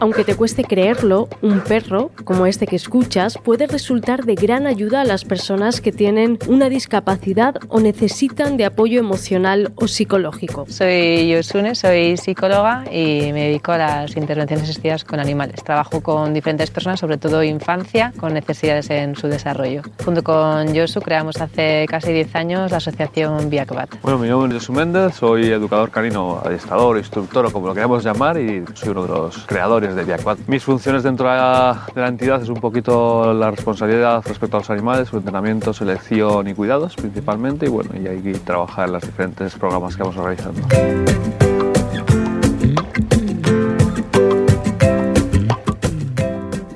Aunque 0.00 0.24
te 0.24 0.34
cueste 0.34 0.64
creerlo, 0.64 1.28
un 1.42 1.60
perro, 1.60 2.10
como 2.24 2.46
este 2.46 2.66
que 2.66 2.76
escuchas, 2.76 3.36
puede 3.36 3.66
resultar 3.66 4.24
de 4.24 4.34
gran 4.34 4.66
ayuda 4.66 5.02
a 5.02 5.04
las 5.04 5.26
personas 5.26 5.82
que 5.82 5.92
tienen 5.92 6.38
una 6.48 6.70
discapacidad 6.70 7.56
o 7.68 7.80
necesitan 7.80 8.56
de 8.56 8.64
apoyo 8.64 8.98
emocional 8.98 9.72
o 9.74 9.88
psicológico. 9.88 10.64
Soy 10.68 11.28
Yosune, 11.28 11.74
soy 11.74 12.16
psicóloga 12.16 12.84
y 12.90 13.30
me 13.34 13.48
dedico 13.48 13.72
a 13.72 13.78
las 13.78 14.16
intervenciones 14.16 14.70
asistidas 14.70 15.04
con 15.04 15.20
animales. 15.20 15.62
Trabajo 15.62 16.00
con 16.00 16.32
diferentes 16.32 16.70
personas, 16.70 16.98
sobre 16.98 17.18
todo 17.18 17.42
infancia, 17.42 18.14
con 18.18 18.32
necesidades 18.32 18.88
en 18.88 19.16
su 19.16 19.28
desarrollo. 19.28 19.82
Junto 20.02 20.22
con 20.22 20.72
Yosu 20.72 21.02
creamos 21.02 21.38
hace 21.42 21.84
casi 21.90 22.10
10 22.10 22.34
años 22.36 22.70
la 22.70 22.78
asociación 22.78 23.50
Biacbat. 23.50 24.00
Bueno, 24.00 24.18
mi 24.18 24.28
nombre 24.28 24.48
es 24.48 24.62
Yosu 24.62 24.72
Méndez, 24.72 25.14
soy 25.16 25.48
educador 25.48 25.90
canino, 25.90 26.40
adiestrador, 26.42 26.96
instructor 26.96 27.44
o 27.44 27.52
como 27.52 27.66
lo 27.66 27.74
queramos 27.74 28.02
llamar 28.02 28.38
y 28.38 28.64
soy 28.72 28.88
uno 28.88 29.02
de 29.02 29.08
los 29.08 29.36
creadores 29.46 29.89
de 29.94 30.04
Viaquat. 30.04 30.38
Mis 30.46 30.64
funciones 30.64 31.02
dentro 31.02 31.28
de 31.28 31.36
la, 31.36 32.08
entidad 32.08 32.42
es 32.42 32.48
un 32.48 32.60
poquito 32.60 33.32
la 33.34 33.50
responsabilidad 33.50 34.22
respecto 34.26 34.56
a 34.56 34.60
los 34.60 34.70
animales, 34.70 35.08
su 35.08 35.16
entrenamiento, 35.16 35.72
selección 35.72 36.48
y 36.48 36.54
cuidados 36.54 36.96
principalmente 36.96 37.66
y 37.66 37.68
bueno, 37.68 37.90
y 38.00 38.06
hay 38.06 38.20
trabajar 38.44 38.86
en 38.86 38.94
los 38.94 39.02
diferentes 39.02 39.54
programas 39.54 39.96
que 39.96 40.02
vamos 40.02 40.16
realizando. 40.16 41.49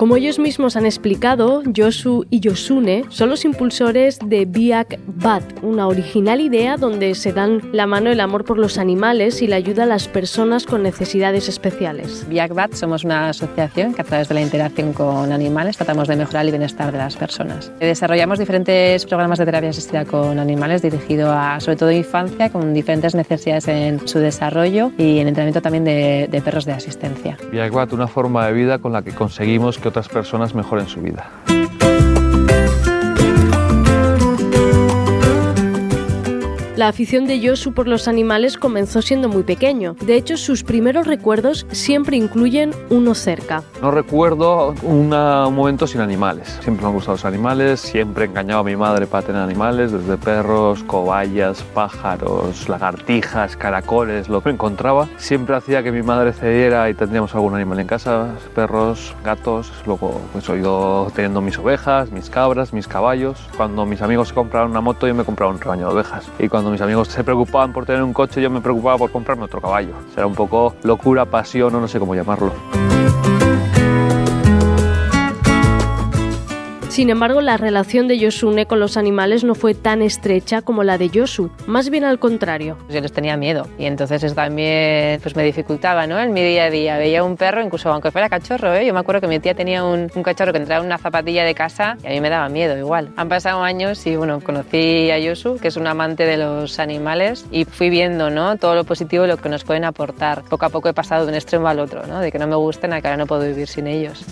Como 0.05 0.17
ellos 0.17 0.37
mismos 0.37 0.75
han 0.75 0.85
explicado, 0.85 1.63
Yosu 1.65 2.27
y 2.29 2.39
Yosune 2.39 3.05
son 3.09 3.27
los 3.27 3.43
impulsores 3.43 4.19
de 4.23 4.45
Biak 4.45 4.99
Bat, 5.07 5.43
una 5.63 5.87
original 5.87 6.41
idea 6.41 6.77
donde 6.77 7.15
se 7.15 7.33
dan 7.33 7.59
la 7.71 7.87
mano 7.87 8.11
el 8.11 8.19
amor 8.19 8.45
por 8.45 8.59
los 8.59 8.77
animales 8.77 9.41
y 9.41 9.47
la 9.47 9.55
ayuda 9.55 9.81
a 9.81 9.85
las 9.87 10.07
personas 10.07 10.67
con 10.67 10.83
necesidades 10.83 11.49
especiales. 11.49 12.23
Biak 12.29 12.53
Bat 12.53 12.73
somos 12.73 13.03
una 13.03 13.29
asociación 13.29 13.95
que 13.95 14.01
a 14.03 14.05
través 14.05 14.29
de 14.29 14.35
la 14.35 14.41
interacción 14.41 14.93
con 14.93 15.31
animales 15.31 15.75
tratamos 15.75 16.07
de 16.07 16.17
mejorar 16.17 16.45
el 16.45 16.51
bienestar 16.51 16.91
de 16.91 16.99
las 16.99 17.15
personas. 17.15 17.71
Desarrollamos 17.79 18.37
diferentes 18.37 19.07
programas 19.07 19.39
de 19.39 19.45
terapia 19.45 19.71
asistida 19.71 20.05
con 20.05 20.37
animales 20.37 20.83
dirigido 20.83 21.33
a 21.33 21.59
sobre 21.59 21.77
todo 21.77 21.91
infancia 21.91 22.51
con 22.51 22.75
diferentes 22.75 23.15
necesidades 23.15 23.67
en 23.67 24.07
su 24.07 24.19
desarrollo 24.19 24.91
y 24.99 25.17
en 25.17 25.29
entrenamiento 25.29 25.63
también 25.63 25.83
de, 25.83 26.27
de 26.29 26.41
perros 26.41 26.65
de 26.65 26.73
asistencia. 26.73 27.39
Viaquat, 27.51 27.91
una 27.91 28.07
forma 28.07 28.45
de 28.45 28.53
vida 28.53 28.77
con 28.77 28.93
la 28.93 29.01
que 29.01 29.09
conseguimos 29.09 29.79
que 29.79 29.94
otras 29.95 30.09
personas 30.09 30.53
mejoren 30.53 30.87
su 30.87 30.99
vida. 30.99 31.44
La 36.75 36.89
afición 36.89 37.25
de 37.25 37.39
Yosu 37.39 37.71
por 37.71 37.87
los 37.87 38.09
animales 38.09 38.57
comenzó 38.57 39.01
siendo 39.01 39.29
muy 39.29 39.43
pequeño. 39.43 39.95
De 40.05 40.15
hecho, 40.17 40.35
sus 40.35 40.61
primeros 40.65 41.07
recuerdos 41.07 41.65
siempre 41.71 42.17
incluyen 42.17 42.71
uno 42.89 43.15
cerca. 43.15 43.63
No 43.81 43.91
recuerdo 43.91 44.75
una- 44.83 45.47
un 45.47 45.55
momento 45.55 45.87
sin 45.87 46.01
animales. 46.01 46.49
Siempre 46.61 46.81
me 46.83 46.89
han 46.89 46.93
gustado 46.95 47.13
los 47.13 47.23
animales, 47.23 47.79
siempre 47.79 48.25
he 48.25 48.27
engañado 48.27 48.59
a 48.59 48.63
mi 48.65 48.75
madre 48.75 49.07
para 49.07 49.25
tener 49.25 49.41
animales, 49.41 49.93
desde 49.93 50.17
perros, 50.17 50.83
cobayas, 50.83 51.63
pájaros, 51.73 52.67
lagartijas, 52.67 53.55
caracoles, 53.55 54.27
lo 54.27 54.41
que 54.41 54.49
encontraba. 54.49 55.07
Siempre 55.15 55.55
hacía 55.55 55.81
que 55.81 55.93
mi 55.93 56.01
madre 56.01 56.33
cediera 56.33 56.89
y 56.89 56.93
tendríamos 56.93 57.33
algún 57.35 57.55
animal 57.55 57.79
en 57.79 57.87
casa, 57.87 58.31
perros, 58.53 59.15
gatos. 59.23 59.71
Luego 59.85 60.19
pues 60.33 60.49
he 60.49 60.57
ido 60.57 61.07
teniendo 61.15 61.39
mis 61.39 61.57
ovejas, 61.57 62.11
mis 62.11 62.29
cabras, 62.29 62.73
mis 62.73 62.89
caballos. 62.89 63.39
Cuando 63.55 63.85
mis 63.85 64.01
amigos 64.01 64.27
se 64.27 64.33
compraban 64.33 64.71
una 64.71 64.81
moto, 64.81 65.07
yo 65.07 65.15
me 65.15 65.23
compraba 65.23 65.53
un 65.53 65.61
rebaño 65.61 65.87
de 65.87 65.93
ovejas. 65.93 66.25
Y 66.37 66.49
cuando 66.49 66.64
mis 66.71 66.81
amigos 66.81 67.07
se 67.09 67.23
preocupaban 67.23 67.73
por 67.73 67.85
tener 67.85 68.03
un 68.03 68.13
coche, 68.13 68.41
yo 68.41 68.49
me 68.49 68.61
preocupaba 68.61 68.97
por 68.97 69.11
comprarme 69.11 69.45
otro 69.45 69.61
caballo. 69.61 69.93
Será 70.13 70.27
un 70.27 70.35
poco 70.35 70.75
locura, 70.83 71.25
pasión 71.25 71.73
o 71.75 71.81
no 71.81 71.87
sé 71.87 71.99
cómo 71.99 72.15
llamarlo. 72.15 72.53
Sin 76.95 77.09
embargo, 77.09 77.41
la 77.41 77.57
relación 77.57 78.07
de 78.07 78.17
Yosune 78.17 78.67
con 78.67 78.79
los 78.79 78.95
animales 78.95 79.43
no 79.43 79.53
fue 79.53 79.73
tan 79.73 80.01
estrecha 80.01 80.61
como 80.61 80.81
la 80.81 80.97
de 80.97 81.09
Yosu, 81.09 81.51
más 81.67 81.89
bien 81.89 82.05
al 82.05 82.19
contrario. 82.19 82.77
Yo 82.87 83.01
les 83.01 83.11
tenía 83.11 83.35
miedo 83.35 83.67
y 83.77 83.83
entonces 83.83 84.23
eso 84.23 84.33
también 84.33 85.19
pues 85.19 85.35
me 85.35 85.43
dificultaba 85.43 86.07
¿no? 86.07 86.17
en 86.17 86.31
mi 86.31 86.41
día 86.41 86.63
a 86.63 86.69
día. 86.69 86.97
Veía 86.97 87.25
un 87.25 87.35
perro, 87.35 87.61
incluso 87.61 87.91
aunque 87.91 88.11
fuera 88.11 88.29
cachorro, 88.29 88.73
¿eh? 88.73 88.85
yo 88.85 88.93
me 88.93 89.01
acuerdo 89.01 89.19
que 89.19 89.27
mi 89.27 89.41
tía 89.41 89.53
tenía 89.53 89.83
un, 89.83 90.07
cachorro 90.23 90.53
que 90.53 90.59
entraba 90.59 90.79
en 90.79 90.85
una 90.85 90.97
zapatilla 90.97 91.43
de 91.43 91.53
casa 91.53 91.97
y 92.01 92.07
a 92.07 92.11
mí 92.11 92.21
me 92.21 92.29
daba 92.29 92.47
miedo 92.47 92.77
igual. 92.77 93.11
Han 93.17 93.27
pasado 93.27 93.61
años 93.61 94.07
y 94.07 94.15
bueno, 94.15 94.39
conocí 94.39 95.11
a 95.11 95.19
Yosu, 95.19 95.57
que 95.57 95.67
es 95.67 95.75
un 95.75 95.87
amante 95.87 96.23
de 96.23 96.37
los 96.37 96.79
animales 96.79 97.45
y 97.51 97.65
fui 97.65 97.89
viendo 97.89 98.29
¿no? 98.29 98.55
todo 98.55 98.73
lo 98.73 98.85
positivo 98.85 99.27
lo 99.27 99.35
que 99.35 99.49
nos 99.49 99.65
pueden 99.65 99.83
aportar. 99.83 100.43
Poco 100.43 100.65
a 100.65 100.69
poco 100.69 100.87
he 100.87 100.93
pasado 100.93 101.25
de 101.25 101.31
un 101.31 101.35
extremo 101.35 101.67
al 101.67 101.81
otro, 101.81 102.07
¿no? 102.07 102.21
de 102.21 102.31
que 102.31 102.39
no 102.39 102.47
me 102.47 102.55
gusten 102.55 102.93
a 102.93 103.01
que 103.01 103.09
ahora 103.09 103.17
no 103.17 103.27
puedo 103.27 103.41
vivir 103.41 103.67
sin 103.67 103.87
ellos. 103.87 104.23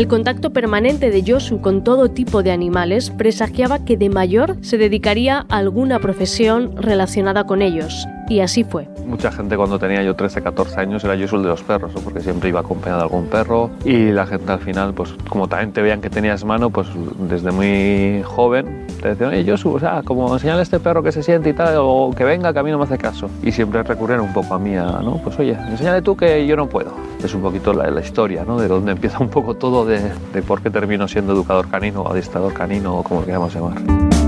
El 0.00 0.08
contacto 0.08 0.54
permanente 0.54 1.10
de 1.10 1.22
Yosu 1.22 1.60
con 1.60 1.84
todo 1.84 2.10
tipo 2.10 2.42
de 2.42 2.52
animales 2.52 3.10
presagiaba 3.10 3.84
que 3.84 3.98
de 3.98 4.08
mayor 4.08 4.56
se 4.62 4.78
dedicaría 4.78 5.44
a 5.50 5.58
alguna 5.58 5.98
profesión 5.98 6.74
relacionada 6.74 7.44
con 7.44 7.60
ellos. 7.60 8.06
Y 8.30 8.38
así 8.38 8.62
fue. 8.62 8.86
Mucha 9.04 9.32
gente 9.32 9.56
cuando 9.56 9.76
tenía 9.76 10.04
yo 10.04 10.14
13, 10.14 10.40
14 10.40 10.80
años 10.80 11.02
era 11.02 11.16
yo 11.16 11.26
el 11.36 11.42
de 11.42 11.48
los 11.48 11.64
perros, 11.64 11.92
¿no? 11.92 12.00
porque 12.00 12.20
siempre 12.20 12.48
iba 12.48 12.60
acompañado 12.60 13.00
de 13.00 13.04
algún 13.06 13.26
perro 13.26 13.70
y 13.84 14.12
la 14.12 14.24
gente 14.24 14.52
al 14.52 14.60
final, 14.60 14.94
pues 14.94 15.12
como 15.28 15.48
también 15.48 15.72
te 15.72 15.82
veían 15.82 16.00
que 16.00 16.10
tenías 16.10 16.44
mano, 16.44 16.70
pues 16.70 16.86
desde 17.28 17.50
muy 17.50 18.22
joven 18.22 18.86
te 19.02 19.08
decían, 19.08 19.30
oye, 19.30 19.42
yo 19.42 19.54
o 19.54 19.80
sea, 19.80 20.02
como 20.04 20.32
enseñale 20.32 20.60
a 20.60 20.62
este 20.62 20.78
perro 20.78 21.02
que 21.02 21.10
se 21.10 21.24
siente 21.24 21.50
y 21.50 21.54
tal, 21.54 21.74
o 21.78 22.12
que 22.16 22.22
venga, 22.22 22.52
que 22.52 22.60
a 22.60 22.62
mí 22.62 22.70
no 22.70 22.78
me 22.78 22.84
hace 22.84 22.98
caso. 22.98 23.28
Y 23.42 23.50
siempre 23.50 23.82
recurrían 23.82 24.20
un 24.20 24.32
poco 24.32 24.54
a 24.54 24.60
mí, 24.60 24.76
a, 24.76 25.00
¿no? 25.02 25.16
Pues 25.24 25.36
oye, 25.40 25.56
enséñale 25.68 26.00
tú 26.00 26.16
que 26.16 26.46
yo 26.46 26.54
no 26.54 26.68
puedo. 26.68 26.92
Es 27.24 27.34
un 27.34 27.42
poquito 27.42 27.72
la, 27.72 27.90
la 27.90 28.00
historia, 28.00 28.44
¿no? 28.44 28.60
De 28.60 28.68
dónde 28.68 28.92
empieza 28.92 29.18
un 29.18 29.28
poco 29.30 29.54
todo, 29.54 29.84
de, 29.84 30.00
de 30.32 30.42
por 30.42 30.62
qué 30.62 30.70
termino 30.70 31.08
siendo 31.08 31.32
educador 31.32 31.68
canino, 31.68 32.02
o 32.02 32.12
adiestrador 32.12 32.52
canino, 32.52 32.96
o 32.96 33.02
como 33.02 33.20
lo 33.20 33.26
queramos 33.26 33.52
llamar. 33.52 34.19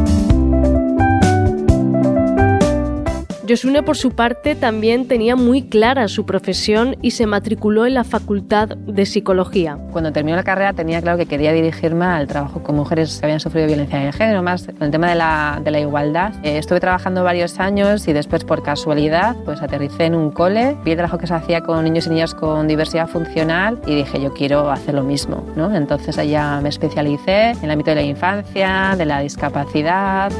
Yosune, 3.44 3.82
por 3.82 3.96
su 3.96 4.12
parte, 4.12 4.54
también 4.54 5.08
tenía 5.08 5.34
muy 5.34 5.62
clara 5.62 6.06
su 6.06 6.24
profesión 6.24 6.96
y 7.02 7.10
se 7.10 7.26
matriculó 7.26 7.86
en 7.86 7.94
la 7.94 8.04
Facultad 8.04 8.68
de 8.68 9.04
Psicología. 9.04 9.78
Cuando 9.90 10.12
terminó 10.12 10.36
la 10.36 10.44
carrera 10.44 10.72
tenía 10.72 11.02
claro 11.02 11.18
que 11.18 11.26
quería 11.26 11.52
dirigirme 11.52 12.04
al 12.04 12.28
trabajo 12.28 12.62
con 12.62 12.76
mujeres 12.76 13.18
que 13.18 13.26
habían 13.26 13.40
sufrido 13.40 13.66
violencia 13.66 13.98
de 13.98 14.12
género, 14.12 14.42
más 14.42 14.66
con 14.66 14.82
el 14.82 14.90
tema 14.90 15.10
de 15.10 15.16
la, 15.16 15.60
de 15.62 15.70
la 15.72 15.80
igualdad. 15.80 16.34
Eh, 16.44 16.58
estuve 16.58 16.78
trabajando 16.78 17.24
varios 17.24 17.58
años 17.58 18.06
y 18.06 18.12
después 18.12 18.44
por 18.44 18.62
casualidad 18.62 19.36
pues 19.44 19.60
aterricé 19.60 20.04
en 20.04 20.14
un 20.14 20.30
cole, 20.30 20.76
vi 20.84 20.92
el 20.92 20.96
trabajo 20.96 21.18
que 21.18 21.26
se 21.26 21.34
hacía 21.34 21.62
con 21.62 21.84
niños 21.84 22.06
y 22.06 22.10
niñas 22.10 22.34
con 22.34 22.68
diversidad 22.68 23.08
funcional 23.08 23.80
y 23.86 23.96
dije 23.96 24.20
yo 24.22 24.32
quiero 24.32 24.70
hacer 24.70 24.94
lo 24.94 25.02
mismo. 25.02 25.44
¿no? 25.56 25.74
Entonces 25.74 26.16
allá 26.16 26.60
me 26.60 26.68
especialicé 26.68 27.50
en 27.50 27.64
el 27.64 27.70
ámbito 27.72 27.90
de 27.90 27.96
la 27.96 28.02
infancia, 28.02 28.94
de 28.96 29.06
la 29.06 29.20
discapacidad. 29.20 30.30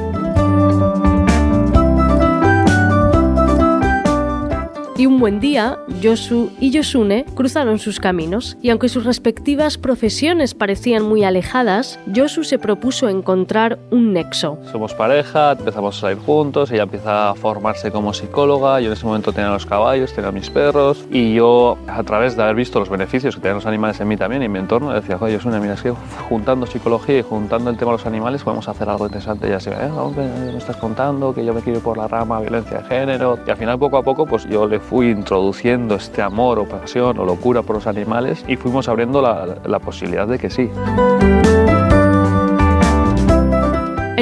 Y 4.94 5.06
un 5.06 5.19
buen 5.19 5.41
día, 5.41 5.78
Yosu 6.03 6.50
y 6.60 6.70
Yosune 6.70 7.25
cruzaron 7.34 7.78
sus 7.78 7.99
caminos, 7.99 8.58
y 8.61 8.69
aunque 8.69 8.90
sus 8.90 9.06
respectivas 9.06 9.78
profesiones 9.78 10.52
parecían 10.52 11.02
muy 11.02 11.25
alejadas, 11.25 11.99
Yosu 12.06 12.44
se 12.44 12.58
propuso 12.58 13.08
encontrar 13.08 13.78
un 13.90 14.12
nexo. 14.12 14.58
Somos 14.70 14.93
pareja, 14.93 15.52
empezamos 15.52 15.96
a 15.96 16.00
salir 16.02 16.19
juntos, 16.19 16.70
ella 16.70 16.82
empieza 16.82 17.31
a 17.31 17.34
formarse 17.34 17.90
como 17.90 18.12
psicóloga, 18.12 18.81
yo 18.81 18.88
en 18.88 18.93
ese 18.93 19.06
momento 19.06 19.32
tenía 19.32 19.50
los 19.50 19.64
caballos, 19.64 20.12
tenía 20.12 20.31
mis 20.31 20.50
perros 20.50 21.06
y 21.11 21.32
yo 21.32 21.78
a 21.88 22.02
través 22.02 22.37
de 22.37 22.43
haber 22.43 22.56
visto 22.56 22.78
los 22.78 22.90
beneficios 22.90 23.34
que 23.34 23.40
tenían 23.40 23.56
los 23.56 23.66
animales 23.66 23.99
en 23.99 24.08
mí 24.08 24.19
también 24.19 24.43
y 24.43 24.44
en 24.44 24.52
mi 24.52 24.58
entorno, 24.58 24.93
decía, 24.93 25.16
oye, 25.19 25.32
Yosune, 25.32 25.58
mira, 25.58 25.72
es 25.72 25.82
que 25.82 25.93
juntando 26.28 26.66
psicología 26.66 27.20
y 27.20 27.22
juntando 27.22 27.70
el 27.70 27.78
tema 27.78 27.93
de 27.93 27.96
los 27.96 28.06
animales 28.06 28.43
podemos 28.43 28.69
hacer 28.69 28.90
algo 28.90 29.06
interesante. 29.06 29.46
Y 29.46 29.50
ve, 29.50 29.56
eh, 29.56 29.90
hombre, 29.96 30.28
me 30.52 30.58
estás 30.58 30.76
contando 30.76 31.34
que 31.34 31.46
yo 31.46 31.55
me 31.55 31.62
quiero 31.62 31.78
ir 31.78 31.84
por 31.84 31.96
la 31.96 32.08
rama 32.08 32.40
violencia 32.40 32.81
de 32.81 32.84
género 32.84 33.38
y 33.46 33.50
al 33.50 33.56
final 33.56 33.78
poco 33.78 33.96
a 33.96 34.02
poco 34.02 34.26
pues 34.26 34.46
yo 34.46 34.66
le 34.66 34.81
fui 34.88 35.11
introduciendo 35.11 35.94
este 35.94 36.23
amor 36.23 36.58
o 36.58 36.67
pasión 36.67 37.19
o 37.19 37.25
locura 37.25 37.62
por 37.62 37.76
los 37.76 37.87
animales 37.87 38.44
y 38.49 38.56
fuimos 38.56 38.88
abriendo 38.88 39.23
la, 39.23 39.58
la 39.64 39.79
posibilidad 39.79 40.26
de 40.26 40.38
que 40.38 40.50
sí. 40.50 40.70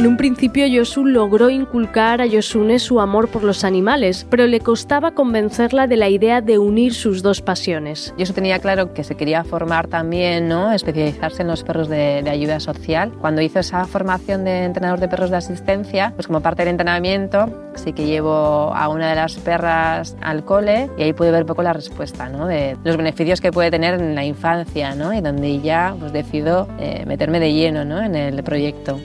En 0.00 0.06
un 0.06 0.16
principio 0.16 0.66
Yosu 0.66 1.04
logró 1.04 1.50
inculcar 1.50 2.22
a 2.22 2.26
Yosune 2.26 2.78
su 2.78 3.00
amor 3.00 3.28
por 3.28 3.44
los 3.44 3.64
animales, 3.64 4.26
pero 4.30 4.46
le 4.46 4.60
costaba 4.60 5.10
convencerla 5.10 5.86
de 5.86 5.98
la 5.98 6.08
idea 6.08 6.40
de 6.40 6.56
unir 6.56 6.94
sus 6.94 7.22
dos 7.22 7.42
pasiones. 7.42 8.14
Yosu 8.16 8.32
tenía 8.32 8.60
claro 8.60 8.94
que 8.94 9.04
se 9.04 9.14
quería 9.14 9.44
formar 9.44 9.88
también, 9.88 10.48
¿no? 10.48 10.72
especializarse 10.72 11.42
en 11.42 11.48
los 11.48 11.64
perros 11.64 11.90
de, 11.90 12.24
ayuda 12.30 12.60
social. 12.60 13.12
Cuando 13.20 13.42
hizo 13.42 13.58
esa 13.58 13.84
formación 13.84 14.44
de 14.44 14.64
entrenador 14.64 15.00
de 15.00 15.08
perros 15.08 15.28
de 15.28 15.36
asistencia, 15.36 16.14
pues 16.16 16.28
como 16.28 16.40
parte 16.40 16.62
del 16.62 16.70
entrenamiento, 16.70 17.70
sí 17.74 17.92
que 17.92 18.06
llevo 18.06 18.72
a 18.74 18.88
una 18.88 19.10
de 19.10 19.16
las 19.16 19.34
perras 19.34 20.16
al 20.22 20.46
cole 20.46 20.88
y 20.96 21.02
ahí 21.02 21.12
pude 21.12 21.30
ver 21.30 21.44
poco 21.44 21.62
la 21.62 21.74
respuesta 21.74 22.30
¿no? 22.30 22.48
los 22.84 22.96
beneficios 22.96 23.42
que 23.42 23.52
puede 23.52 23.70
tener 23.70 24.00
en 24.00 24.14
la 24.14 24.24
infancia 24.24 24.94
¿no? 24.94 25.12
y 25.12 25.20
donde 25.20 25.60
ya 25.60 25.94
pues, 26.00 26.10
decido 26.14 26.68
eh, 26.78 27.04
meterme 27.06 27.38
de 27.38 27.52
lleno 27.52 27.84
¿no? 27.84 28.00
en 28.00 28.14
el 28.14 28.42
proyecto. 28.42 28.98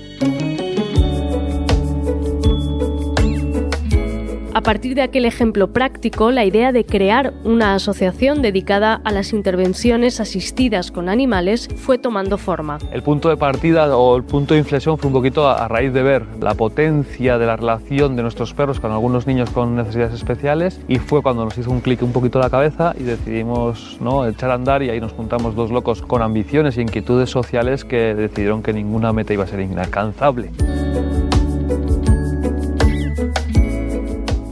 Partir 4.65 4.95
de 4.95 5.03
aquel 5.03 5.25
ejemplo 5.25 5.71
práctico, 5.71 6.31
la 6.31 6.44
idea 6.44 6.71
de 6.71 6.85
crear 6.85 7.33
una 7.44 7.75
asociación 7.75 8.41
dedicada 8.41 9.00
a 9.03 9.12
las 9.12 9.31
intervenciones 9.31 10.19
asistidas 10.19 10.89
con 10.89 11.07
animales 11.07 11.69
fue 11.75 12.00
tomando 12.00 12.39
forma. 12.39 12.79
El 12.91 13.03
punto 13.03 13.29
de 13.29 13.38
partida 13.38 13.95
o 13.95 14.17
el 14.17 14.23
punto 14.23 14.56
de 14.56 14.62
inflexión 14.62 14.97
fue 14.97 15.09
un 15.09 15.13
poquito 15.13 15.47
a, 15.47 15.67
raíz 15.67 15.94
de 15.94 16.01
ver 16.01 16.25
la 16.41 16.56
potencia 16.56 17.38
de 17.38 17.45
la 17.45 17.57
relación 17.57 18.15
de 18.15 18.23
nuestros 18.23 18.56
perros 18.56 18.79
con 18.79 18.91
algunos 18.91 19.27
niños 19.27 19.51
con 19.51 19.75
necesidades 19.75 20.15
especiales 20.15 20.81
y 20.88 20.97
fue 20.97 21.21
cuando 21.21 21.45
nos 21.45 21.56
hizo 21.59 21.69
un 21.69 21.81
clic 21.81 22.01
un 22.01 22.12
poquito 22.12 22.39
la 22.39 22.50
cabeza 22.50 22.95
y 23.00 23.03
decidimos 23.03 23.97
¿no? 24.01 24.25
echar 24.25 24.50
a 24.50 24.56
andar 24.56 24.81
y 24.81 24.89
ahí 24.89 25.00
nos 25.00 25.13
juntamos 25.13 25.56
dos 25.56 25.69
locos 25.69 26.01
con 26.01 26.23
ambiciones 26.23 26.75
y 26.77 26.81
inquietudes 26.81 27.29
sociales 27.29 27.85
que 27.85 28.15
decidieron 28.15 28.63
que 28.63 28.73
ninguna 28.73 29.13
meta 29.13 29.31
iba 29.31 29.44
a 29.44 29.47
ser 29.47 29.59
inalcanzable. 29.59 30.50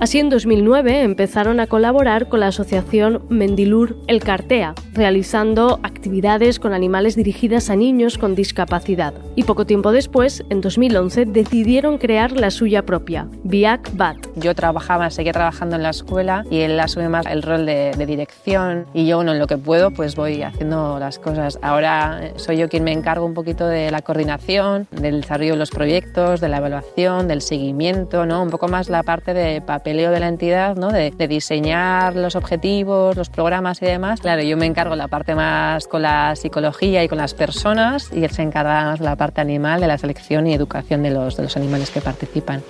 Así 0.04 0.20
en 0.20 0.30
2009 0.30 1.02
empezaron 1.04 1.62
a 1.62 1.68
colaborar 1.68 2.28
con 2.28 2.42
la 2.42 2.48
asociación 2.48 3.24
Mendilur 3.30 3.96
El 4.08 4.22
Cartea, 4.22 4.76
realizando 4.92 5.80
actividades 5.82 6.60
con 6.60 6.74
animales 6.74 7.16
dirigidas 7.16 7.70
a 7.70 7.78
niños 7.78 8.18
con 8.18 8.36
discapacidad. 8.36 9.14
Y 9.38 9.44
poco 9.44 9.66
tiempo 9.66 9.94
después, 9.94 10.44
en 10.50 10.60
2011, 10.60 11.24
decidieron 11.28 12.00
crear 12.00 12.34
la 12.34 12.52
suya 12.52 12.82
propia, 12.86 13.30
Biak 13.46 13.96
Bat. 13.96 14.18
Yo 14.36 14.54
trabajaba, 14.54 15.10
seguía 15.10 15.32
trabajando 15.32 15.78
en 15.78 15.84
la 15.84 15.92
escuela 15.92 16.44
y 16.52 16.60
él 16.60 16.78
asume 16.82 17.08
más 17.08 17.26
el 17.26 17.42
rol 17.42 17.66
de, 17.66 17.94
dirección 18.06 18.88
y 18.94 19.08
yo, 19.08 19.16
bueno, 19.16 19.32
en 19.32 19.40
lo 19.40 19.48
que 19.48 19.58
puedo, 19.58 19.92
pues 19.92 20.18
voy 20.18 20.42
haciendo 20.42 21.00
las 21.00 21.18
cosas. 21.18 21.58
Ahora 21.62 22.20
eh, 22.22 22.34
soy 22.36 22.58
yo 22.58 22.68
quien 22.68 22.84
me 22.84 22.92
encargo 22.92 23.26
un 23.26 23.34
poquito 23.34 23.68
de 23.68 23.90
la 23.90 24.02
coordinación, 24.02 24.86
del 24.92 25.22
desarrollo 25.22 25.54
de 25.54 25.60
los 25.60 25.72
proyectos, 25.72 26.42
de 26.42 26.50
la 26.50 26.58
evaluación, 26.58 27.30
del 27.30 27.42
seguimiento, 27.42 28.26
¿no? 28.26 28.44
Un 28.44 28.50
poco 28.50 28.68
más 28.68 28.90
la 28.90 29.04
parte 29.04 29.34
de 29.34 29.62
papel 29.62 29.93
de 29.94 30.20
la 30.20 30.28
entidad, 30.28 30.76
¿no? 30.76 30.92
de, 30.92 31.12
diseñar 31.28 32.16
los 32.16 32.36
objetivos, 32.36 33.16
los 33.16 33.30
programas 33.30 33.82
y 33.82 33.86
demás. 33.86 34.20
Claro, 34.20 34.42
yo 34.42 34.58
me 34.58 34.66
encargo 34.66 34.96
la 34.96 35.08
parte 35.08 35.36
más 35.36 35.88
con 35.88 36.02
la 36.02 36.36
psicología 36.36 37.04
y 37.04 37.08
con 37.08 37.18
las 37.18 37.34
personas 37.34 38.10
y 38.12 38.24
él 38.24 38.32
se 38.32 38.42
encarga 38.42 38.84
más 38.86 39.00
de 39.00 39.06
la 39.06 39.16
parte 39.16 39.42
animal, 39.42 39.80
de 39.82 39.88
la 39.88 39.98
selección 39.98 40.48
y 40.48 40.54
educación 40.54 41.04
de 41.04 41.12
los, 41.12 41.38
de 41.38 41.44
los 41.44 41.56
animales 41.56 41.92
que 41.92 42.02
participan. 42.02 42.62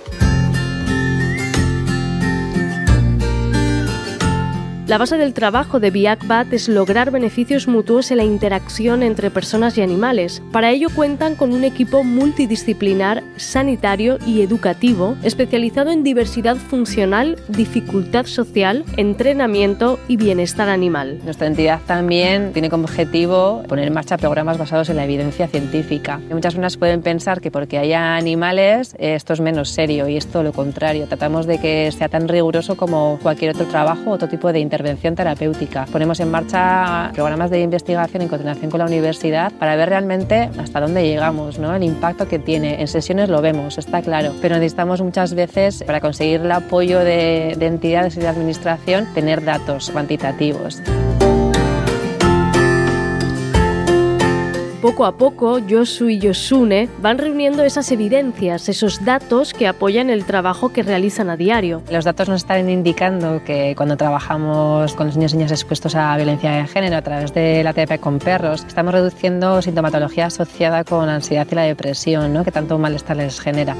La 4.86 4.98
base 4.98 5.16
del 5.16 5.32
trabajo 5.32 5.80
de 5.80 5.90
BIACBAT 5.90 6.52
es 6.52 6.68
lograr 6.68 7.10
beneficios 7.10 7.68
mutuos 7.68 8.10
en 8.10 8.18
la 8.18 8.24
interacción 8.24 9.02
entre 9.02 9.30
personas 9.30 9.78
y 9.78 9.80
animales. 9.80 10.42
Para 10.52 10.72
ello 10.72 10.88
cuentan 10.94 11.36
con 11.36 11.54
un 11.54 11.64
equipo 11.64 12.04
multidisciplinar, 12.04 13.22
sanitario 13.36 14.18
y 14.26 14.42
educativo, 14.42 15.16
especializado 15.22 15.90
en 15.90 16.04
diversidad 16.04 16.56
funcional, 16.56 17.38
dificultad 17.48 18.26
social, 18.26 18.84
entrenamiento 18.98 19.98
y 20.06 20.18
bienestar 20.18 20.68
animal. 20.68 21.18
Nuestra 21.24 21.46
entidad 21.46 21.80
también 21.86 22.52
tiene 22.52 22.68
como 22.68 22.84
objetivo 22.84 23.62
poner 23.66 23.88
en 23.88 23.94
marcha 23.94 24.18
programas 24.18 24.58
basados 24.58 24.90
en 24.90 24.96
la 24.96 25.04
evidencia 25.04 25.48
científica. 25.48 26.20
Muchas 26.28 26.52
personas 26.52 26.76
pueden 26.76 27.00
pensar 27.00 27.40
que 27.40 27.50
porque 27.50 27.78
haya 27.78 28.16
animales 28.16 28.94
esto 28.98 29.32
es 29.32 29.40
menos 29.40 29.70
serio 29.70 30.08
y 30.08 30.18
esto 30.18 30.42
lo 30.42 30.52
contrario. 30.52 31.06
Tratamos 31.06 31.46
de 31.46 31.58
que 31.58 31.90
sea 31.90 32.10
tan 32.10 32.28
riguroso 32.28 32.76
como 32.76 33.18
cualquier 33.22 33.54
otro 33.54 33.64
trabajo, 33.64 34.10
otro 34.10 34.28
tipo 34.28 34.52
de 34.52 34.58
intervención 34.58 34.73
intervención 34.74 35.14
terapéutica. 35.14 35.86
Ponemos 35.90 36.18
en 36.20 36.30
marcha 36.30 37.10
programas 37.14 37.50
de 37.50 37.60
investigación 37.60 38.22
en 38.22 38.28
coordinación 38.28 38.70
con 38.70 38.80
la 38.80 38.86
universidad 38.86 39.52
para 39.52 39.76
ver 39.76 39.88
realmente 39.88 40.50
hasta 40.58 40.80
dónde 40.80 41.06
llegamos, 41.06 41.58
¿no? 41.58 41.74
el 41.74 41.84
impacto 41.84 42.26
que 42.26 42.38
tiene. 42.38 42.80
En 42.80 42.88
sesiones 42.88 43.28
lo 43.28 43.40
vemos, 43.40 43.78
está 43.78 44.02
claro, 44.02 44.32
pero 44.42 44.56
necesitamos 44.56 45.00
muchas 45.00 45.34
veces, 45.34 45.84
para 45.84 46.00
conseguir 46.00 46.40
el 46.40 46.52
apoyo 46.52 46.98
de, 46.98 47.54
de 47.56 47.66
entidades 47.66 48.16
y 48.16 48.20
de 48.20 48.28
administración, 48.28 49.06
tener 49.14 49.44
datos 49.44 49.90
cuantitativos. 49.90 50.82
Poco 54.84 55.06
a 55.06 55.16
poco, 55.16 55.60
Yosu 55.60 56.10
y 56.10 56.18
Yosune 56.18 56.90
van 57.00 57.16
reuniendo 57.16 57.64
esas 57.64 57.90
evidencias, 57.90 58.68
esos 58.68 59.02
datos 59.02 59.54
que 59.54 59.66
apoyan 59.66 60.10
el 60.10 60.26
trabajo 60.26 60.74
que 60.74 60.82
realizan 60.82 61.30
a 61.30 61.38
diario. 61.38 61.80
Los 61.90 62.04
datos 62.04 62.28
nos 62.28 62.42
están 62.42 62.68
indicando 62.68 63.42
que 63.44 63.72
cuando 63.78 63.96
trabajamos 63.96 64.92
con 64.92 65.06
los 65.06 65.16
niños 65.16 65.32
y 65.32 65.38
niñas 65.38 65.52
expuestos 65.52 65.94
a 65.94 66.14
violencia 66.18 66.50
de 66.50 66.66
género 66.66 66.98
a 66.98 67.02
través 67.02 67.32
de 67.32 67.64
la 67.64 67.72
terapia 67.72 67.96
con 67.96 68.18
perros, 68.18 68.62
estamos 68.66 68.92
reduciendo 68.92 69.62
sintomatología 69.62 70.26
asociada 70.26 70.84
con 70.84 71.06
la 71.06 71.14
ansiedad 71.14 71.46
y 71.50 71.54
la 71.54 71.62
depresión, 71.62 72.34
¿no? 72.34 72.44
que 72.44 72.52
tanto 72.52 72.76
malestar 72.76 73.16
les 73.16 73.40
genera. 73.40 73.74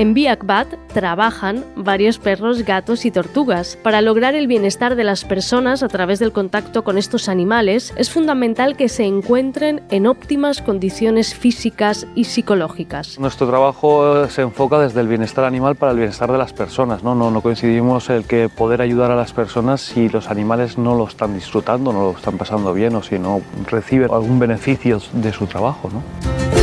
En 0.00 0.14
Biakbat 0.14 0.66
trabajan 0.94 1.62
varios 1.76 2.18
perros, 2.18 2.64
gatos 2.64 3.04
y 3.04 3.10
tortugas. 3.10 3.76
Para 3.82 4.00
lograr 4.00 4.34
el 4.34 4.46
bienestar 4.46 4.96
de 4.96 5.04
las 5.04 5.26
personas 5.26 5.82
a 5.82 5.88
través 5.88 6.18
del 6.18 6.32
contacto 6.32 6.84
con 6.84 6.96
estos 6.96 7.28
animales, 7.28 7.92
es 7.96 8.10
fundamental 8.10 8.78
que 8.78 8.88
se 8.88 9.04
encuentren 9.04 9.82
en 9.90 10.06
óptimas 10.06 10.62
condiciones 10.62 11.34
físicas 11.34 12.06
y 12.14 12.24
psicológicas. 12.24 13.18
Nuestro 13.18 13.46
trabajo 13.46 14.26
se 14.28 14.40
enfoca 14.40 14.78
desde 14.78 15.02
el 15.02 15.08
bienestar 15.08 15.44
animal 15.44 15.76
para 15.76 15.92
el 15.92 15.98
bienestar 15.98 16.32
de 16.32 16.38
las 16.38 16.54
personas. 16.54 17.02
No, 17.04 17.14
no, 17.14 17.30
no 17.30 17.42
coincidimos 17.42 18.08
el 18.08 18.24
que 18.24 18.48
poder 18.48 18.80
ayudar 18.80 19.10
a 19.10 19.16
las 19.16 19.34
personas 19.34 19.82
si 19.82 20.08
los 20.08 20.30
animales 20.30 20.78
no 20.78 20.94
lo 20.94 21.06
están 21.06 21.34
disfrutando, 21.34 21.92
no 21.92 22.00
lo 22.04 22.10
están 22.12 22.38
pasando 22.38 22.72
bien 22.72 22.94
o 22.94 23.02
si 23.02 23.18
no 23.18 23.42
reciben 23.66 24.10
algún 24.10 24.38
beneficio 24.38 24.98
de 25.12 25.30
su 25.30 25.46
trabajo. 25.46 25.90
¿no? 25.92 26.59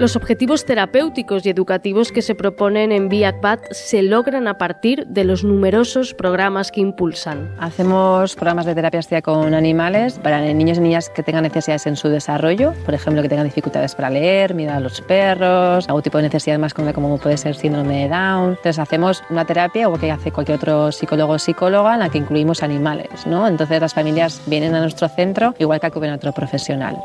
Los 0.00 0.16
objetivos 0.16 0.64
terapéuticos 0.64 1.46
y 1.46 1.50
educativos 1.50 2.10
que 2.10 2.20
se 2.20 2.34
proponen 2.34 2.90
en 2.90 3.08
BIACBAT 3.08 3.70
se 3.70 4.02
logran 4.02 4.48
a 4.48 4.58
partir 4.58 5.06
de 5.06 5.22
los 5.22 5.44
numerosos 5.44 6.14
programas 6.14 6.72
que 6.72 6.80
impulsan. 6.80 7.54
Hacemos 7.60 8.34
programas 8.34 8.66
de 8.66 8.74
terapia 8.74 9.22
con 9.22 9.54
animales 9.54 10.18
para 10.18 10.40
niños 10.40 10.78
y 10.78 10.80
niñas 10.80 11.10
que 11.10 11.22
tengan 11.22 11.44
necesidades 11.44 11.86
en 11.86 11.94
su 11.94 12.08
desarrollo, 12.08 12.74
por 12.84 12.94
ejemplo, 12.94 13.22
que 13.22 13.28
tengan 13.28 13.46
dificultades 13.46 13.94
para 13.94 14.10
leer, 14.10 14.52
miedo 14.52 14.72
a 14.72 14.80
los 14.80 15.00
perros, 15.00 15.86
algún 15.86 16.02
tipo 16.02 16.18
de 16.18 16.24
necesidad 16.24 16.58
más 16.58 16.74
como 16.74 17.18
puede 17.18 17.36
ser 17.36 17.54
síndrome 17.54 18.02
de 18.02 18.08
Down. 18.08 18.48
Entonces 18.48 18.80
hacemos 18.80 19.22
una 19.30 19.44
terapia 19.44 19.88
o 19.88 19.96
que 19.96 20.10
hace 20.10 20.32
cualquier 20.32 20.56
otro 20.56 20.90
psicólogo 20.90 21.34
o 21.34 21.38
psicóloga 21.38 21.94
en 21.94 22.00
la 22.00 22.08
que 22.08 22.18
incluimos 22.18 22.64
animales. 22.64 23.28
¿no? 23.28 23.46
Entonces 23.46 23.80
las 23.80 23.94
familias 23.94 24.42
vienen 24.46 24.74
a 24.74 24.80
nuestro 24.80 25.06
centro 25.06 25.54
igual 25.60 25.78
que 25.78 25.86
acuden 25.86 26.10
a 26.10 26.16
otro 26.16 26.32
profesional. 26.32 26.96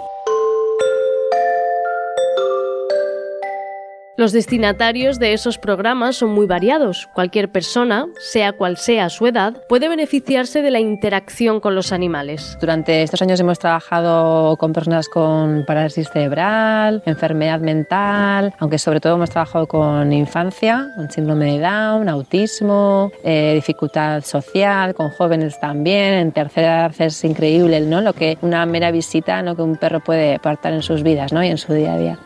Los 4.19 4.33
destinatarios 4.33 5.17
de 5.17 5.31
esos 5.31 5.57
programas 5.57 6.17
son 6.17 6.31
muy 6.31 6.45
variados. 6.45 7.07
Cualquier 7.13 7.49
persona, 7.49 8.05
sea 8.19 8.51
cual 8.51 8.75
sea 8.75 9.07
su 9.07 9.25
edad, 9.27 9.63
puede 9.69 9.87
beneficiarse 9.87 10.61
de 10.61 10.71
la 10.71 10.81
interacción 10.81 11.61
con 11.61 11.73
los 11.73 11.93
animales. 11.93 12.57
Durante 12.59 13.01
estos 13.01 13.21
años 13.21 13.39
hemos 13.39 13.59
trabajado 13.59 14.57
con 14.57 14.73
personas 14.73 15.07
con 15.07 15.63
parálisis 15.65 16.09
cerebral, 16.09 17.01
enfermedad 17.05 17.61
mental, 17.61 18.53
aunque 18.59 18.77
sobre 18.77 18.99
todo 18.99 19.15
hemos 19.15 19.29
trabajado 19.29 19.67
con 19.67 20.11
infancia, 20.11 20.91
con 20.97 21.09
síndrome 21.09 21.53
de 21.53 21.59
Down, 21.61 22.09
autismo, 22.09 23.13
eh, 23.23 23.53
dificultad 23.55 24.21
social, 24.25 24.95
con 24.95 25.11
jóvenes 25.11 25.57
también. 25.61 26.15
En 26.15 26.33
tercera 26.33 26.87
edad 26.87 26.95
es 26.99 27.23
increíble 27.23 27.79
¿no? 27.79 28.01
lo 28.01 28.11
que 28.11 28.37
una 28.41 28.65
mera 28.65 28.91
visita 28.91 29.41
¿no? 29.43 29.55
que 29.55 29.61
un 29.61 29.77
perro 29.77 30.01
puede 30.01 30.35
aportar 30.35 30.73
en 30.73 30.81
sus 30.81 31.03
vidas 31.03 31.31
¿no? 31.31 31.41
y 31.41 31.47
en 31.47 31.57
su 31.57 31.71
día 31.71 31.93
a 31.93 31.97
día. 31.97 32.19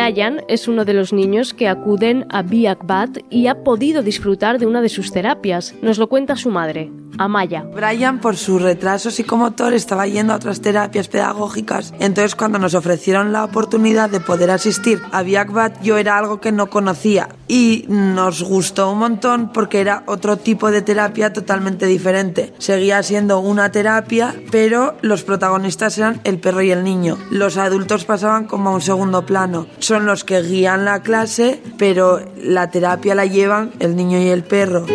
Brian 0.00 0.42
es 0.48 0.66
uno 0.66 0.86
de 0.86 0.94
los 0.94 1.12
niños 1.12 1.52
que 1.52 1.68
acuden 1.68 2.24
a 2.30 2.40
Biakbat 2.40 3.18
y 3.28 3.48
ha 3.48 3.62
podido 3.62 4.02
disfrutar 4.02 4.58
de 4.58 4.64
una 4.64 4.80
de 4.80 4.88
sus 4.88 5.12
terapias. 5.12 5.74
Nos 5.82 5.98
lo 5.98 6.08
cuenta 6.08 6.36
su 6.36 6.48
madre, 6.48 6.90
Amaya. 7.20 7.66
Brian, 7.74 8.18
por 8.18 8.38
su 8.38 8.58
retraso 8.58 9.10
psicomotor, 9.10 9.74
estaba 9.74 10.06
yendo 10.06 10.32
a 10.32 10.36
otras 10.36 10.62
terapias 10.62 11.08
pedagógicas. 11.08 11.92
Entonces, 12.00 12.34
cuando 12.34 12.58
nos 12.58 12.72
ofrecieron 12.72 13.30
la 13.30 13.44
oportunidad 13.44 14.08
de 14.08 14.20
poder 14.20 14.50
asistir 14.50 15.02
a 15.12 15.22
Biakbat, 15.22 15.82
yo 15.82 15.98
era 15.98 16.16
algo 16.16 16.40
que 16.40 16.50
no 16.50 16.70
conocía 16.70 17.28
y 17.46 17.84
nos 17.88 18.42
gustó 18.42 18.90
un 18.90 19.00
montón 19.00 19.52
porque 19.52 19.82
era 19.82 20.02
otro 20.06 20.38
tipo 20.38 20.70
de 20.70 20.80
terapia 20.80 21.30
totalmente 21.30 21.84
diferente. 21.84 22.54
Seguía 22.56 23.02
siendo 23.02 23.40
una 23.40 23.70
terapia, 23.70 24.34
pero 24.50 24.94
los 25.02 25.22
protagonistas 25.22 25.98
eran 25.98 26.22
el 26.24 26.38
perro 26.38 26.62
y 26.62 26.70
el 26.70 26.84
niño. 26.84 27.18
Los 27.30 27.58
adultos 27.58 28.06
pasaban 28.06 28.46
como 28.46 28.70
a 28.70 28.72
un 28.72 28.80
segundo 28.80 29.26
plano. 29.26 29.66
Son 29.78 30.06
los 30.06 30.24
que 30.24 30.40
guían 30.40 30.86
la 30.86 31.02
clase, 31.02 31.62
pero 31.76 32.20
la 32.42 32.70
terapia 32.70 33.14
la 33.14 33.26
llevan 33.26 33.72
el 33.78 33.94
niño 33.94 34.18
y 34.18 34.28
el 34.28 34.42
perro. 34.42 34.86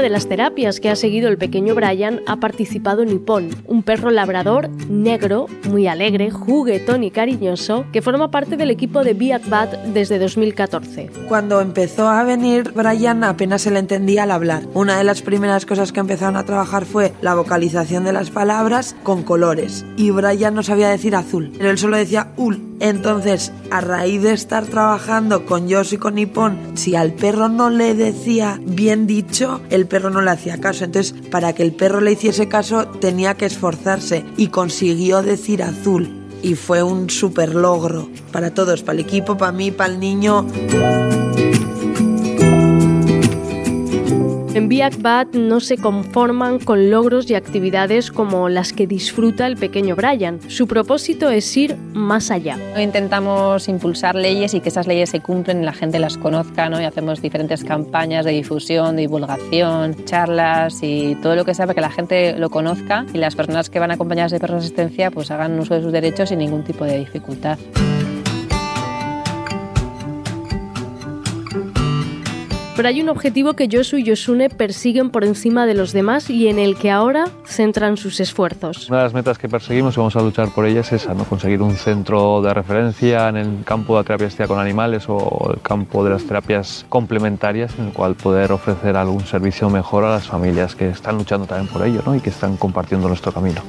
De 0.00 0.08
las 0.08 0.28
terapias 0.28 0.80
que 0.80 0.90
ha 0.90 0.96
seguido 0.96 1.28
el 1.28 1.38
pequeño 1.38 1.74
Brian 1.74 2.20
ha 2.26 2.36
participado 2.36 3.04
Nippon, 3.04 3.50
un 3.66 3.82
perro 3.82 4.10
labrador 4.10 4.68
negro, 4.88 5.46
muy 5.68 5.86
alegre, 5.86 6.30
juguetón 6.30 7.04
y 7.04 7.10
cariñoso, 7.10 7.86
que 7.92 8.02
forma 8.02 8.30
parte 8.30 8.56
del 8.56 8.70
equipo 8.70 9.04
de 9.04 9.14
Biat 9.14 9.48
Bat 9.48 9.72
desde 9.86 10.18
2014. 10.18 11.10
Cuando 11.28 11.60
empezó 11.60 12.08
a 12.08 12.22
venir 12.24 12.72
Brian 12.72 13.24
apenas 13.24 13.62
se 13.62 13.70
le 13.70 13.78
entendía 13.78 14.24
al 14.24 14.30
hablar. 14.30 14.62
Una 14.74 14.98
de 14.98 15.04
las 15.04 15.22
primeras 15.22 15.66
cosas 15.66 15.92
que 15.92 16.00
empezaron 16.00 16.36
a 16.36 16.44
trabajar 16.44 16.84
fue 16.84 17.12
la 17.20 17.34
vocalización 17.34 18.04
de 18.04 18.12
las 18.12 18.30
palabras 18.30 18.96
con 19.02 19.22
colores. 19.22 19.84
Y 19.96 20.10
Brian 20.10 20.54
no 20.54 20.62
sabía 20.62 20.88
decir 20.88 21.16
azul, 21.16 21.52
pero 21.56 21.70
él 21.70 21.78
solo 21.78 21.96
decía 21.96 22.32
ul. 22.36 22.67
Entonces, 22.80 23.52
a 23.70 23.80
raíz 23.80 24.22
de 24.22 24.32
estar 24.32 24.66
trabajando 24.66 25.44
con 25.46 25.70
Josh 25.70 25.94
y 25.94 25.96
con 25.96 26.14
Nippon, 26.14 26.76
si 26.76 26.94
al 26.94 27.12
perro 27.12 27.48
no 27.48 27.70
le 27.70 27.94
decía 27.94 28.60
bien 28.64 29.06
dicho, 29.06 29.60
el 29.70 29.86
perro 29.86 30.10
no 30.10 30.20
le 30.20 30.30
hacía 30.30 30.58
caso. 30.58 30.84
Entonces, 30.84 31.14
para 31.30 31.52
que 31.52 31.62
el 31.62 31.72
perro 31.72 32.00
le 32.00 32.12
hiciese 32.12 32.48
caso, 32.48 32.86
tenía 32.86 33.34
que 33.34 33.46
esforzarse 33.46 34.24
y 34.36 34.48
consiguió 34.48 35.22
decir 35.22 35.62
azul. 35.62 36.26
Y 36.42 36.54
fue 36.54 36.84
un 36.84 37.10
super 37.10 37.54
logro 37.54 38.08
para 38.30 38.54
todos, 38.54 38.82
para 38.82 38.98
el 38.98 39.04
equipo, 39.04 39.36
para 39.36 39.52
mí, 39.52 39.72
para 39.72 39.92
el 39.92 39.98
niño. 39.98 40.46
En 44.58 44.68
Biakbat 44.68 45.36
no 45.36 45.60
se 45.60 45.76
conforman 45.76 46.58
con 46.58 46.90
logros 46.90 47.30
y 47.30 47.36
actividades 47.36 48.10
como 48.10 48.48
las 48.48 48.72
que 48.72 48.88
disfruta 48.88 49.46
el 49.46 49.56
pequeño 49.56 49.94
Brian. 49.94 50.40
Su 50.50 50.66
propósito 50.66 51.30
es 51.30 51.56
ir 51.56 51.76
más 51.76 52.32
allá. 52.32 52.58
Intentamos 52.76 53.68
impulsar 53.68 54.16
leyes 54.16 54.54
y 54.54 54.60
que 54.60 54.70
esas 54.70 54.88
leyes 54.88 55.10
se 55.10 55.20
cumplen 55.20 55.62
y 55.62 55.64
la 55.64 55.72
gente 55.72 56.00
las 56.00 56.18
conozca, 56.18 56.68
¿no? 56.68 56.82
Y 56.82 56.84
hacemos 56.84 57.22
diferentes 57.22 57.62
campañas 57.62 58.24
de 58.24 58.32
difusión, 58.32 58.96
de 58.96 59.02
divulgación, 59.02 60.04
charlas 60.06 60.80
y 60.82 61.14
todo 61.22 61.36
lo 61.36 61.44
que 61.44 61.54
sea 61.54 61.66
para 61.66 61.76
que 61.76 61.80
la 61.80 61.92
gente 61.92 62.36
lo 62.36 62.50
conozca 62.50 63.06
y 63.14 63.18
las 63.18 63.36
personas 63.36 63.70
que 63.70 63.78
van 63.78 63.92
acompañadas 63.92 64.32
de 64.32 64.40
perros 64.40 64.62
de 64.62 64.66
asistencia 64.66 65.12
pues 65.12 65.30
hagan 65.30 65.56
uso 65.60 65.74
de 65.74 65.82
sus 65.82 65.92
derechos 65.92 66.30
sin 66.30 66.40
ningún 66.40 66.64
tipo 66.64 66.84
de 66.84 66.98
dificultad. 66.98 67.60
Pero 72.78 72.90
hay 72.90 73.00
un 73.00 73.08
objetivo 73.08 73.54
que 73.54 73.66
Yosu 73.66 73.96
y 73.96 74.04
Yosune 74.04 74.50
persiguen 74.50 75.10
por 75.10 75.24
encima 75.24 75.66
de 75.66 75.74
los 75.74 75.92
demás 75.92 76.30
y 76.30 76.46
en 76.46 76.60
el 76.60 76.76
que 76.76 76.92
ahora 76.92 77.24
centran 77.44 77.96
sus 77.96 78.20
esfuerzos. 78.20 78.88
Una 78.88 78.98
de 78.98 79.02
las 79.02 79.14
metas 79.14 79.36
que 79.36 79.48
perseguimos 79.48 79.96
y 79.96 79.98
vamos 79.98 80.14
a 80.14 80.22
luchar 80.22 80.50
por 80.54 80.64
ellas 80.64 80.92
es 80.92 81.02
esa, 81.02 81.12
¿no? 81.12 81.24
conseguir 81.24 81.60
un 81.60 81.74
centro 81.74 82.40
de 82.40 82.54
referencia 82.54 83.30
en 83.30 83.36
el 83.36 83.64
campo 83.64 83.94
de 83.96 84.02
la 84.02 84.16
terapia 84.16 84.46
con 84.46 84.60
animales 84.60 85.06
o 85.08 85.50
el 85.52 85.60
campo 85.60 86.04
de 86.04 86.10
las 86.10 86.22
terapias 86.22 86.86
complementarias 86.88 87.76
en 87.80 87.86
el 87.86 87.92
cual 87.92 88.14
poder 88.14 88.52
ofrecer 88.52 88.96
algún 88.96 89.26
servicio 89.26 89.68
mejor 89.70 90.04
a 90.04 90.10
las 90.10 90.28
familias 90.28 90.76
que 90.76 90.88
están 90.88 91.18
luchando 91.18 91.48
también 91.48 91.66
por 91.66 91.84
ello 91.84 92.00
¿no? 92.06 92.14
y 92.14 92.20
que 92.20 92.30
están 92.30 92.56
compartiendo 92.56 93.08
nuestro 93.08 93.32
camino. 93.32 93.60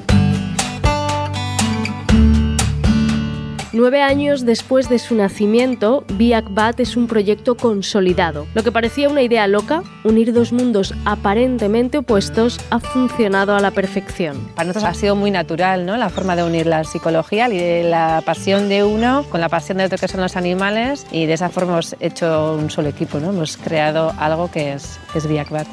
Nueve 3.72 4.02
años 4.02 4.44
después 4.44 4.88
de 4.88 4.98
su 4.98 5.14
nacimiento, 5.14 6.04
Biakbat 6.14 6.80
es 6.80 6.96
un 6.96 7.06
proyecto 7.06 7.56
consolidado. 7.56 8.48
Lo 8.52 8.64
que 8.64 8.72
parecía 8.72 9.08
una 9.08 9.22
idea 9.22 9.46
loca, 9.46 9.84
unir 10.02 10.32
dos 10.32 10.52
mundos 10.52 10.92
aparentemente 11.04 11.98
opuestos, 11.98 12.58
ha 12.70 12.80
funcionado 12.80 13.54
a 13.54 13.60
la 13.60 13.70
perfección. 13.70 14.36
Para 14.56 14.66
nosotros 14.66 14.90
ha 14.90 14.94
sido 14.94 15.14
muy 15.14 15.30
natural 15.30 15.86
¿no? 15.86 15.96
la 15.96 16.08
forma 16.08 16.34
de 16.34 16.42
unir 16.42 16.66
la 16.66 16.82
psicología 16.82 17.48
y 17.48 17.84
la 17.84 18.24
pasión 18.26 18.68
de 18.68 18.82
uno 18.82 19.24
con 19.30 19.40
la 19.40 19.48
pasión 19.48 19.78
de 19.78 19.84
otro 19.84 19.98
que 19.98 20.08
son 20.08 20.20
los 20.20 20.36
animales 20.36 21.06
y 21.12 21.26
de 21.26 21.34
esa 21.34 21.48
forma 21.48 21.74
hemos 21.74 21.94
hecho 22.00 22.56
un 22.58 22.70
solo 22.70 22.88
equipo, 22.88 23.20
¿no? 23.20 23.30
hemos 23.30 23.56
creado 23.56 24.12
algo 24.18 24.50
que 24.50 24.72
es, 24.72 24.98
es 25.14 25.28
Biakbat. 25.28 25.68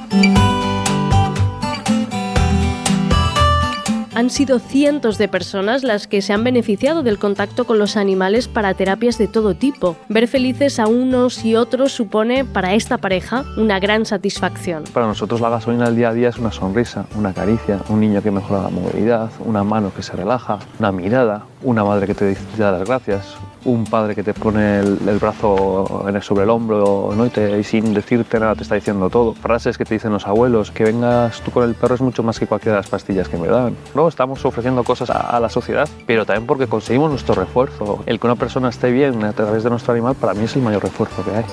Han 4.28 4.32
sido 4.32 4.60
cientos 4.60 5.18
de 5.18 5.30
personas 5.30 5.86
las 5.86 6.06
que 6.06 6.22
se 6.22 6.34
han 6.34 6.44
beneficiado 6.44 7.02
del 7.02 7.18
contacto 7.18 7.64
con 7.64 7.80
los 7.80 7.96
animales 7.96 8.50
para 8.50 8.74
terapias 8.74 9.18
de 9.18 9.30
todo 9.30 9.56
tipo. 9.56 9.96
Ver 10.10 10.28
felices 10.28 10.82
a 10.82 10.88
unos 10.88 11.46
y 11.46 11.56
otros 11.56 11.94
supone 11.94 12.44
para 12.44 12.74
esta 12.74 12.98
pareja 12.98 13.46
una 13.56 13.80
gran 13.80 14.06
satisfacción. 14.06 14.84
Para 14.92 15.08
nosotros 15.08 15.40
la 15.40 15.50
gasolina 15.50 15.86
del 15.86 15.96
día 15.96 16.10
a 16.10 16.14
día 16.14 16.28
es 16.28 16.38
una 16.40 16.52
sonrisa, 16.52 17.06
una 17.16 17.34
caricia, 17.34 17.80
un 17.88 18.02
niño 18.02 18.22
que 18.22 18.30
mejora 18.30 18.64
la 18.64 18.70
movilidad, 18.70 19.32
una 19.46 19.64
mano 19.64 19.94
que 19.96 20.04
se 20.04 20.12
relaja, 20.12 20.60
una 20.78 20.92
mirada, 20.92 21.46
una 21.64 21.86
madre 21.86 22.06
que 22.06 22.14
te 22.14 22.38
da 22.58 22.72
las 22.72 22.86
gracias, 22.86 23.38
un 23.68 23.84
padre 23.84 24.16
que 24.16 24.24
te 24.24 24.34
pone 24.34 24.80
el, 24.80 24.98
el 25.08 25.20
brazo 25.20 26.06
en 26.08 26.16
el, 26.16 26.22
sobre 26.22 26.44
el 26.44 26.50
hombro 26.50 27.14
¿no? 27.16 27.26
y, 27.26 27.30
te, 27.30 27.60
y, 27.60 27.64
sin 27.64 27.94
decirte 27.94 28.40
nada 28.40 28.56
te 28.56 28.64
está 28.64 28.76
diciendo 28.76 29.10
todo. 29.10 29.34
Frases 29.34 29.78
que 29.78 29.86
te 29.86 29.96
dicen 29.96 30.12
los 30.12 30.26
abuelos, 30.26 30.72
que 30.72 30.86
vengas 30.86 31.42
tú 31.42 31.52
con 31.52 31.64
el 31.64 31.76
perro 31.76 31.96
es 31.96 32.02
mucho 32.02 32.24
más 32.24 32.40
que 32.40 32.48
cualquiera 32.48 32.78
de 32.78 32.80
las 32.82 32.90
pastillas 32.90 33.28
que 33.28 33.38
me 33.38 33.48
dan. 33.48 33.76
¿no? 33.94 34.08
Estamos 34.18 34.44
ofreciendo 34.46 34.84
cosas 34.84 35.12
a, 35.12 35.20
a 35.20 35.40
la 35.40 35.48
sociedad, 35.48 35.88
pero 36.08 36.26
también 36.26 36.48
porque 36.48 36.66
conseguimos 36.66 37.12
nuestro 37.12 37.36
refuerzo. 37.36 38.02
El 38.08 38.20
que 38.20 38.26
una 38.26 38.36
persona 38.36 38.70
esté 38.70 38.90
bien 38.90 39.24
a 39.24 39.32
través 39.32 39.64
de 39.64 39.70
nuestro 39.70 39.94
animal 39.94 40.16
para 40.16 40.34
mí 40.34 40.46
es 40.46 40.56
el 40.56 40.64
mayor 40.64 40.82
refuerzo 40.82 41.24
que 41.24 41.36
hay. 41.36 41.46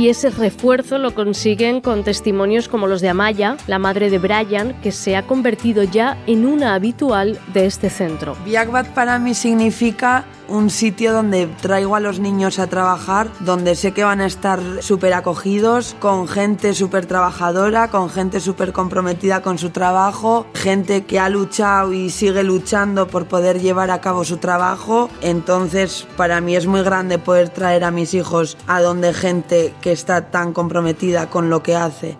y 0.00 0.08
ese 0.08 0.30
refuerzo 0.30 0.96
lo 0.96 1.14
consiguen 1.14 1.82
con 1.82 2.04
testimonios 2.04 2.68
como 2.68 2.86
los 2.86 3.02
de 3.02 3.10
Amaya, 3.10 3.58
la 3.66 3.78
madre 3.78 4.08
de 4.08 4.18
Brian, 4.18 4.72
que 4.80 4.92
se 4.92 5.14
ha 5.14 5.26
convertido 5.26 5.82
ya 5.82 6.16
en 6.26 6.46
una 6.46 6.74
habitual 6.74 7.38
de 7.52 7.66
este 7.66 7.90
centro. 7.90 8.34
Biakbat 8.46 8.88
para 8.94 9.18
mí 9.18 9.34
significa 9.34 10.24
un 10.50 10.68
sitio 10.68 11.12
donde 11.12 11.46
traigo 11.46 11.96
a 11.96 12.00
los 12.00 12.18
niños 12.18 12.58
a 12.58 12.66
trabajar, 12.66 13.28
donde 13.40 13.74
sé 13.74 13.92
que 13.92 14.04
van 14.04 14.20
a 14.20 14.26
estar 14.26 14.60
súper 14.80 15.14
acogidos, 15.14 15.96
con 16.00 16.28
gente 16.28 16.74
súper 16.74 17.06
trabajadora, 17.06 17.88
con 17.88 18.10
gente 18.10 18.40
súper 18.40 18.72
comprometida 18.72 19.42
con 19.42 19.58
su 19.58 19.70
trabajo, 19.70 20.46
gente 20.54 21.04
que 21.04 21.18
ha 21.18 21.28
luchado 21.28 21.92
y 21.92 22.10
sigue 22.10 22.42
luchando 22.42 23.06
por 23.06 23.26
poder 23.26 23.60
llevar 23.60 23.90
a 23.90 24.00
cabo 24.00 24.24
su 24.24 24.38
trabajo. 24.38 25.08
Entonces, 25.20 26.06
para 26.16 26.40
mí 26.40 26.56
es 26.56 26.66
muy 26.66 26.82
grande 26.82 27.18
poder 27.18 27.48
traer 27.48 27.84
a 27.84 27.90
mis 27.90 28.14
hijos 28.14 28.58
a 28.66 28.80
donde 28.80 29.14
gente 29.14 29.72
que 29.80 29.92
está 29.92 30.30
tan 30.30 30.52
comprometida 30.52 31.30
con 31.30 31.48
lo 31.48 31.62
que 31.62 31.76
hace. 31.76 32.18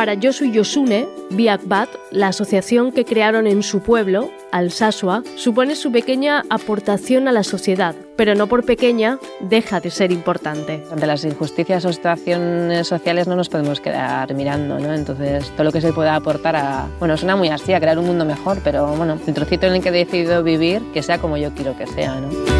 Para 0.00 0.14
Yosu 0.14 0.46
Yosune, 0.46 1.06
Biakbat, 1.28 1.90
la 2.10 2.28
asociación 2.28 2.90
que 2.90 3.04
crearon 3.04 3.46
en 3.46 3.62
su 3.62 3.80
pueblo, 3.80 4.30
Alsasua, 4.50 5.22
supone 5.36 5.74
su 5.74 5.92
pequeña 5.92 6.42
aportación 6.48 7.28
a 7.28 7.32
la 7.32 7.42
sociedad, 7.42 7.94
pero 8.16 8.34
no 8.34 8.46
por 8.46 8.64
pequeña 8.64 9.18
deja 9.40 9.78
de 9.78 9.90
ser 9.90 10.10
importante. 10.10 10.82
Ante 10.90 11.06
las 11.06 11.22
injusticias 11.26 11.84
o 11.84 11.92
situaciones 11.92 12.88
sociales 12.88 13.28
no 13.28 13.36
nos 13.36 13.50
podemos 13.50 13.82
quedar 13.82 14.32
mirando, 14.32 14.78
¿no? 14.78 14.94
Entonces, 14.94 15.50
todo 15.50 15.64
lo 15.64 15.72
que 15.72 15.82
se 15.82 15.92
pueda 15.92 16.14
aportar 16.14 16.56
a, 16.56 16.88
bueno, 16.98 17.18
suena 17.18 17.36
muy 17.36 17.50
así, 17.50 17.74
a 17.74 17.78
crear 17.78 17.98
un 17.98 18.06
mundo 18.06 18.24
mejor, 18.24 18.58
pero 18.64 18.86
bueno, 18.96 19.18
el 19.26 19.34
trocito 19.34 19.66
en 19.66 19.74
el 19.74 19.82
que 19.82 19.90
he 19.90 19.92
decidido 19.92 20.42
vivir, 20.42 20.80
que 20.94 21.02
sea 21.02 21.18
como 21.18 21.36
yo 21.36 21.52
quiero 21.52 21.76
que 21.76 21.86
sea, 21.86 22.18
¿no? 22.18 22.59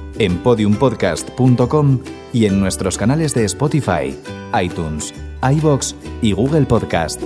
en 0.21 0.37
podiumpodcast.com 0.37 1.99
y 2.31 2.45
en 2.45 2.59
nuestros 2.59 2.97
canales 2.97 3.33
de 3.33 3.45
Spotify, 3.45 4.15
iTunes, 4.61 5.13
iBox 5.41 5.95
y 6.21 6.33
Google 6.33 6.67
Podcast. 6.67 7.19